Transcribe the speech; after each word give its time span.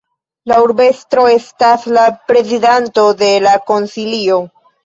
La 0.51 0.55
urbestro 0.63 1.25
estas 1.33 1.85
la 1.97 2.07
prezidanto 2.31 3.07
de 3.23 3.31
la 3.47 3.55
konsilio. 3.71 4.43